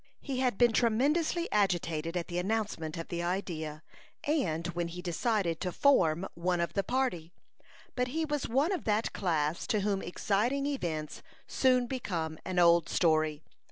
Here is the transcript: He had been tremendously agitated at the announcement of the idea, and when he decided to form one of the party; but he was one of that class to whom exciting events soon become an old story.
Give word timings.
He 0.21 0.39
had 0.39 0.57
been 0.57 0.73
tremendously 0.73 1.47
agitated 1.51 2.17
at 2.17 2.27
the 2.27 2.39
announcement 2.39 2.97
of 2.97 3.09
the 3.09 3.21
idea, 3.21 3.83
and 4.23 4.65
when 4.65 4.87
he 4.87 4.99
decided 4.99 5.61
to 5.61 5.71
form 5.71 6.27
one 6.33 6.59
of 6.59 6.73
the 6.73 6.83
party; 6.83 7.31
but 7.95 8.07
he 8.07 8.25
was 8.25 8.49
one 8.49 8.71
of 8.71 8.85
that 8.85 9.13
class 9.13 9.67
to 9.67 9.81
whom 9.81 10.01
exciting 10.01 10.65
events 10.65 11.21
soon 11.45 11.85
become 11.85 12.39
an 12.45 12.57
old 12.57 12.89
story. 12.89 13.43